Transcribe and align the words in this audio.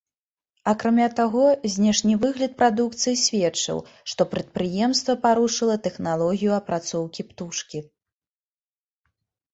Акрамя 0.69 1.07
таго, 1.19 1.43
знешні 1.73 2.15
выгляд 2.23 2.55
прадукцыі 2.61 3.15
сведчыў, 3.25 3.77
што 4.13 4.21
прадпрыемства 4.33 5.13
парушыла 5.27 5.75
тэхналогію 5.89 6.51
апрацоўкі 6.59 7.21
птушкі. 7.33 7.79